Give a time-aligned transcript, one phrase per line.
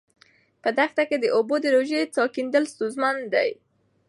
[0.61, 3.49] په دښته کې د اوبو د ژورې څاه کیندل ستونزمن دي.